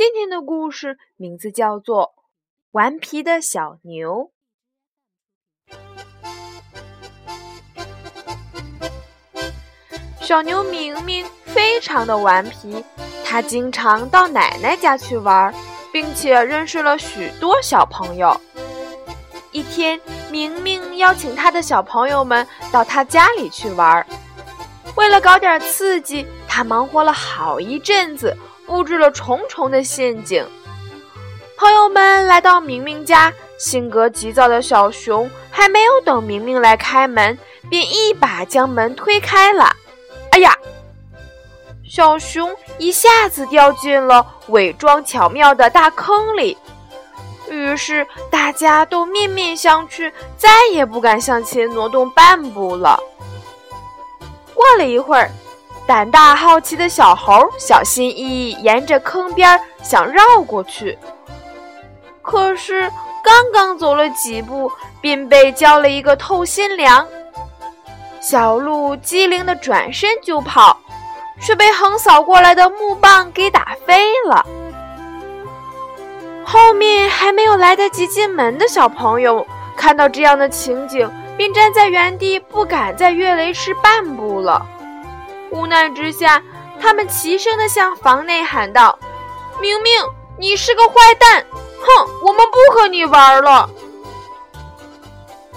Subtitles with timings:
[0.00, 2.04] 今天的故事名字叫做
[2.70, 4.30] 《顽皮的小牛》。
[10.22, 12.82] 小牛明明非常的顽皮，
[13.26, 15.54] 它经常到奶奶家去玩，
[15.92, 18.34] 并且认识了许多小朋友。
[19.52, 24.06] 一天，明明邀请他的小朋友们到他家里去玩。
[24.96, 28.34] 为了搞点刺激，他忙活了好一阵子，
[28.70, 30.46] 布置了重重的陷阱。
[31.56, 37.36] 朋友们来到明明家，性格急躁的小熊还没有等明明来开门，
[37.68, 39.74] 便一把将门推开了。
[40.30, 40.56] 哎呀！
[41.84, 46.56] 小熊一下子掉进了伪装巧妙的大坑里。
[47.50, 52.96] 于是大家都面面相觑，再也不敢向前挪动半步了。
[54.54, 55.28] 过了一会儿，
[55.90, 60.96] 胆大好奇的小猴小心翼翼沿着坑边想绕过去，
[62.22, 62.88] 可是
[63.24, 67.04] 刚刚走了几步，便被浇了一个透心凉。
[68.20, 70.78] 小鹿机灵的转身就跑，
[71.40, 74.46] 却被横扫过来的木棒给打飞了。
[76.44, 79.44] 后面还没有来得及进门的小朋友，
[79.76, 84.64] 看到这样的情景，便站在原地，不敢再越雷池半步了。
[85.50, 86.42] 无奈之下，
[86.80, 88.98] 他们齐声地向房内喊道
[89.60, 89.92] ：“明明，
[90.38, 91.44] 你是个坏蛋！
[91.80, 93.68] 哼，我们不和你玩了。”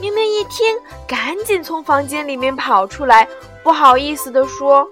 [0.00, 3.26] 明明一听，赶紧从房间里面跑出来，
[3.62, 4.86] 不好意思地说：“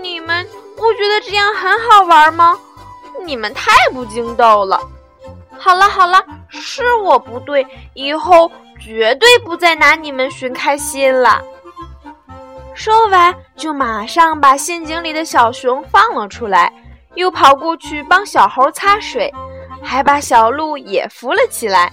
[0.00, 2.58] 你们不觉得这样很好玩吗？
[3.24, 4.80] 你们太不经逗了。”
[5.58, 8.50] 好了好了，是我不对，以后
[8.80, 11.40] 绝对不再拿你们寻开心了。
[12.74, 16.72] 说完，就马上把陷阱里的小熊放了出来，
[17.14, 19.32] 又跑过去帮小猴擦水，
[19.82, 21.92] 还把小鹿也扶了起来。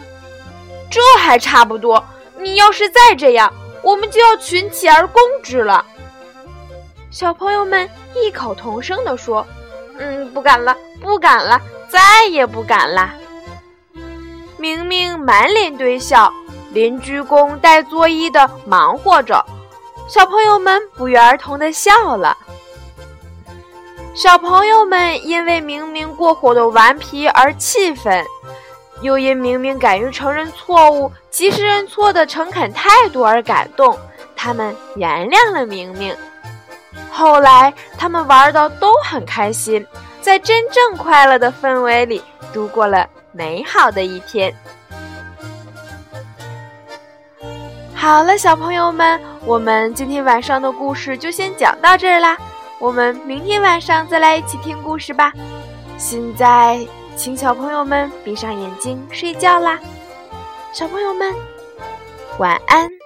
[0.89, 2.03] 这还差不多，
[2.37, 3.51] 你要是再这样，
[3.83, 5.85] 我们就要群起而攻之了。
[7.11, 9.45] 小朋友们异口同声地说
[9.99, 13.13] ：“嗯，不敢了，不敢了，再也不敢了。”
[14.57, 16.31] 明明满脸堆笑，
[16.71, 19.45] 连鞠躬带作揖的忙活着，
[20.09, 22.35] 小朋友们不约而同的笑了。
[24.15, 28.25] 小朋友们因为明明过火的顽皮而气愤，
[29.01, 33.95] 又因明明敢于承认错误、及时认错的诚恳态度而感动，
[34.35, 36.17] 他们原谅了明明。
[37.11, 39.85] 后来，他们玩的都很开心，
[40.21, 43.07] 在真正快乐的氛围里度过了。
[43.31, 44.51] 美好的一天。
[47.93, 52.37] 好了，小朋友们，我们今天晚上的故事就先讲到这儿啦。
[52.77, 55.33] 我们明天晚上再来一起听故事吧。
[55.97, 56.79] 现在，
[57.15, 59.79] 请小朋友们闭上眼睛睡觉啦。
[60.71, 61.33] 小朋友们，
[62.37, 62.98] 晚安。